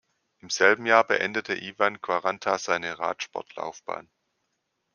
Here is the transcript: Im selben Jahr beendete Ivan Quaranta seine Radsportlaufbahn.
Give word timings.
Im 0.39 0.49
selben 0.49 0.87
Jahr 0.87 1.03
beendete 1.03 1.53
Ivan 1.55 2.01
Quaranta 2.01 2.57
seine 2.57 2.97
Radsportlaufbahn. 2.97 4.09